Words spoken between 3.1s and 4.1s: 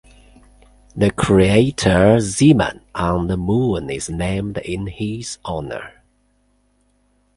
the Moon is